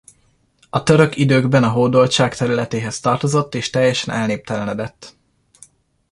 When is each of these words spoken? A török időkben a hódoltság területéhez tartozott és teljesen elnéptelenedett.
A 0.69 0.83
török 0.83 1.15
időkben 1.17 1.63
a 1.63 1.69
hódoltság 1.69 2.35
területéhez 2.35 2.99
tartozott 2.99 3.55
és 3.55 3.69
teljesen 3.69 4.15
elnéptelenedett. 4.15 5.17